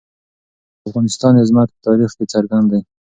[0.79, 2.81] د افغانستان عظمت په تاریخ کې څرګند دی.